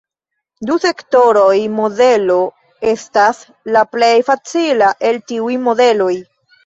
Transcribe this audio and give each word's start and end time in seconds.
Du-sektoroj-modelo 0.67 2.37
estas 2.93 3.43
la 3.77 3.87
plej 3.97 4.13
facila 4.31 4.93
el 5.11 5.21
tiuj 5.33 5.53
modeloj. 5.69 6.15